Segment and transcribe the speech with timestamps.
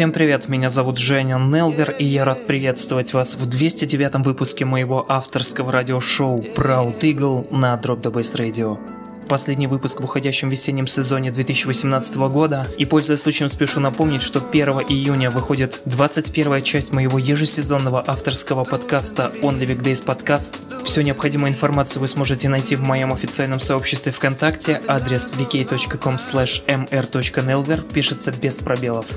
[0.00, 5.04] Всем привет, меня зовут Женя Нелвер, и я рад приветствовать вас в 209 выпуске моего
[5.06, 8.78] авторского радиошоу Proud Eagle на Drop the Bass Radio
[9.28, 14.68] последний выпуск в уходящем весеннем сезоне 2018 года, и пользуясь случаем спешу напомнить, что 1
[14.88, 20.82] июня выходит 21 часть моего ежесезонного авторского подкаста Only Weekdays Podcast.
[20.82, 28.32] Всю необходимую информацию вы сможете найти в моем официальном сообществе ВКонтакте, адрес vk.com mr.nelver пишется
[28.32, 29.16] без пробелов.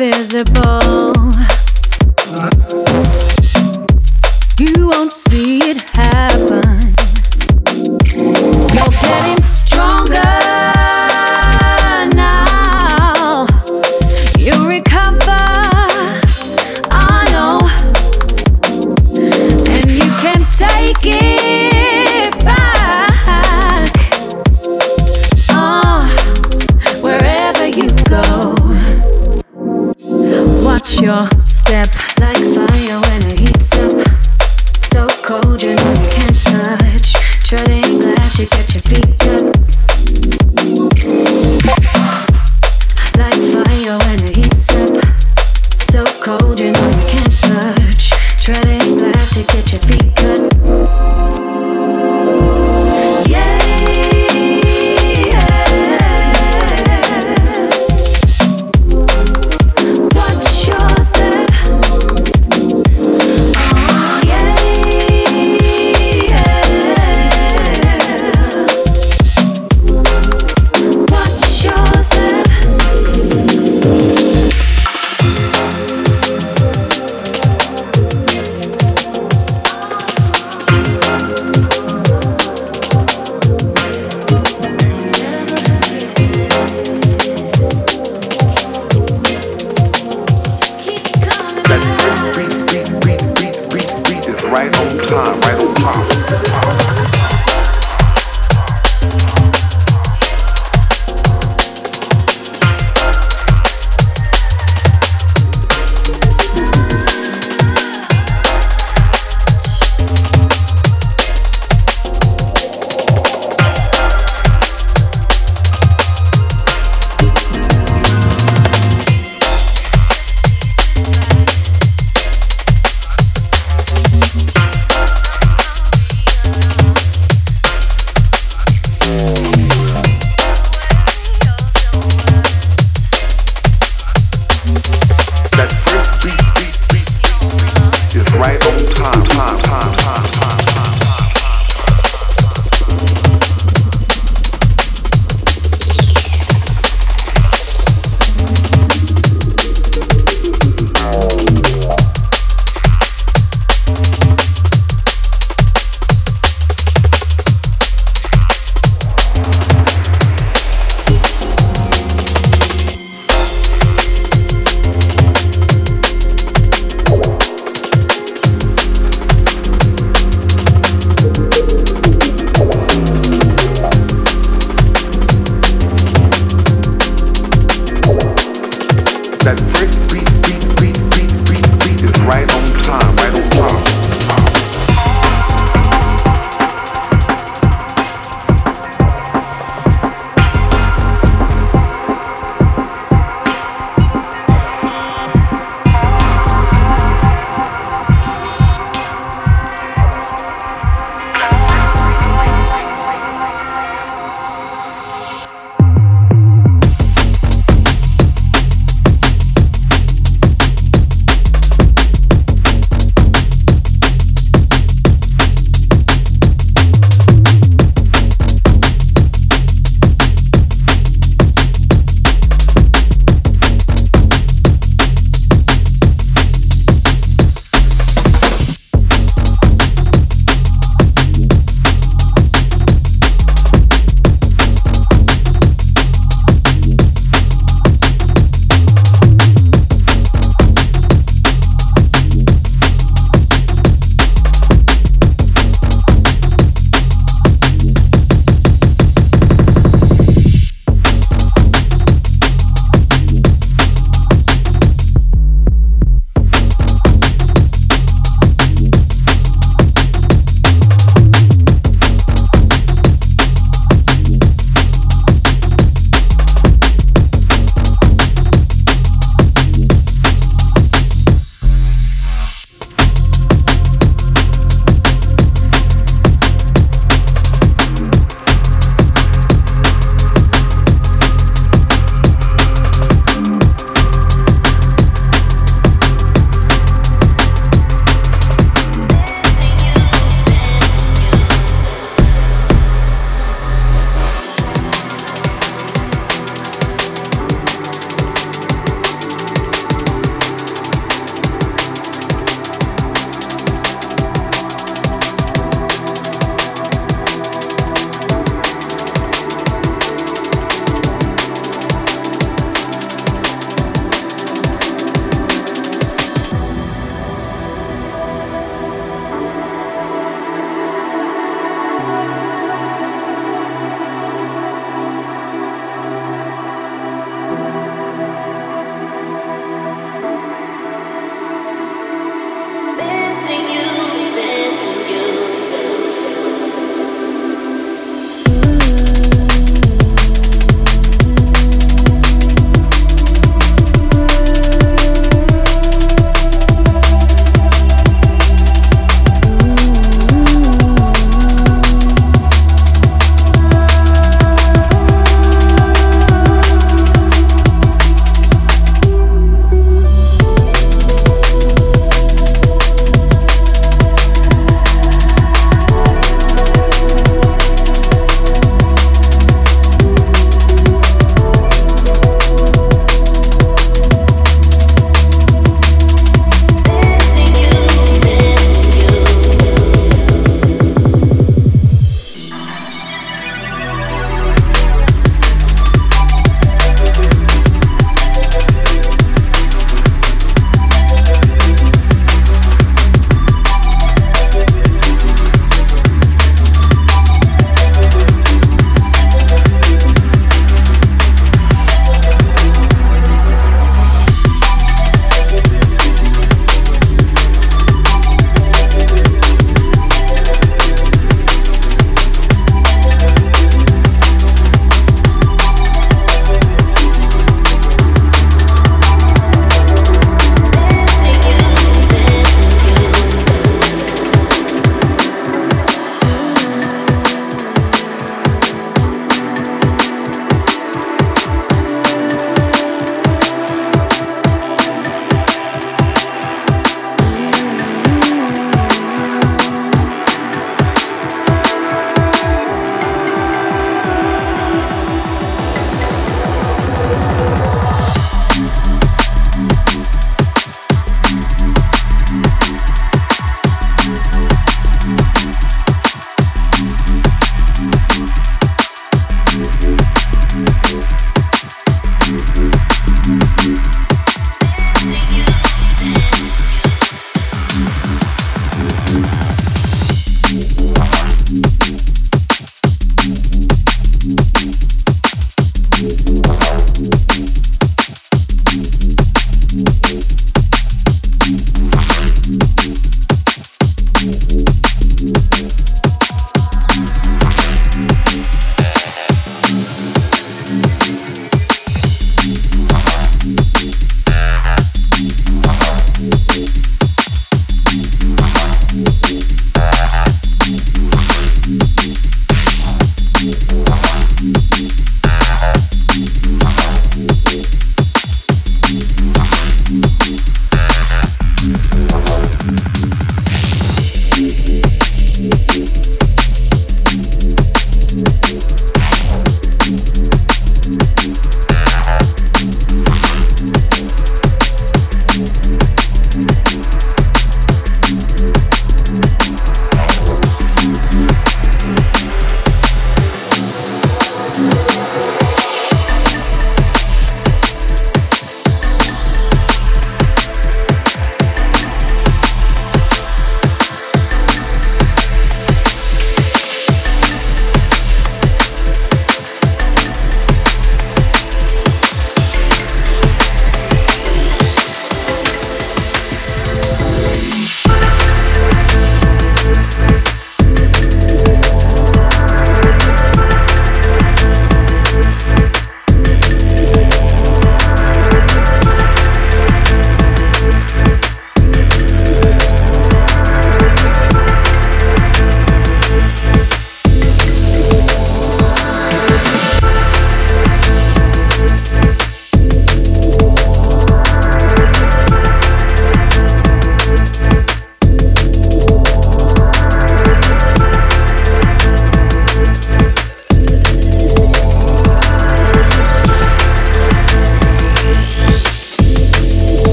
[0.00, 0.87] Invisible.